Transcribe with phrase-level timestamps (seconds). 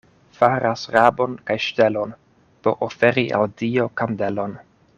[0.35, 2.15] Faras rabon kaj ŝtelon,
[2.67, 4.57] por oferi al Dio kandelon.